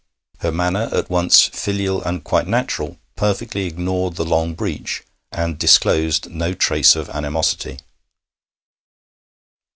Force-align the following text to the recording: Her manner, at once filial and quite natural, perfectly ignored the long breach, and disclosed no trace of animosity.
Her 0.39 0.51
manner, 0.51 0.89
at 0.91 1.11
once 1.11 1.41
filial 1.49 2.01
and 2.01 2.23
quite 2.23 2.47
natural, 2.47 2.97
perfectly 3.15 3.67
ignored 3.67 4.15
the 4.15 4.25
long 4.25 4.55
breach, 4.55 5.03
and 5.31 5.59
disclosed 5.59 6.27
no 6.31 6.55
trace 6.55 6.95
of 6.95 7.07
animosity. 7.11 7.77